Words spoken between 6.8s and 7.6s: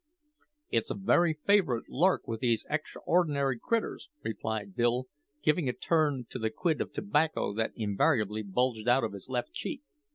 of tobacco